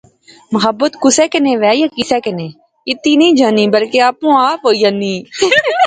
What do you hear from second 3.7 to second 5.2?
بلکہ آپو آپ ہوئی اینی